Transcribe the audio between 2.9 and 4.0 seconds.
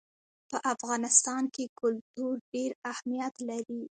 اهمیت لري.